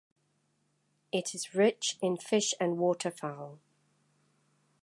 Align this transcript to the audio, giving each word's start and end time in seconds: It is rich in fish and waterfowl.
It 1.11 1.35
is 1.35 1.53
rich 1.53 1.99
in 2.01 2.17
fish 2.17 2.55
and 2.59 2.79
waterfowl. 2.79 3.59